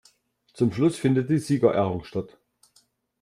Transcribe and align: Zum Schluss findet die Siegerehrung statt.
Zum 0.55 0.73
Schluss 0.73 0.97
findet 0.97 1.29
die 1.29 1.37
Siegerehrung 1.37 2.05
statt. 2.05 2.39